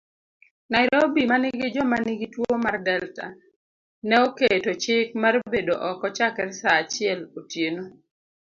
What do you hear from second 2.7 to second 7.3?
Delta, neoketo chik marbedo oko chakre saachiel